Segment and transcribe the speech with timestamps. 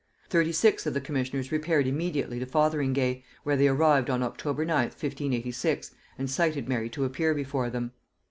[0.29, 4.97] Thirty six of the commissioners repaired immediately to Fotheringay, where they arrived on October 9th
[4.99, 7.91] 1586, and cited Mary to appear before them.